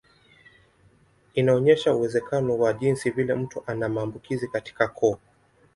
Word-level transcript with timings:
Inaonyesha 1.35 1.93
uwezekano 1.95 2.57
wa 2.57 2.73
jinsi 2.73 3.09
vile 3.11 3.33
mtu 3.33 3.63
ana 3.67 3.89
maambukizi 3.89 4.47
katika 4.47 4.87
koo. 4.87 5.17